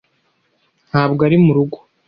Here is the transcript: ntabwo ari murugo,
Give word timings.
ntabwo 0.89 1.19
ari 1.27 1.37
murugo, 1.45 1.77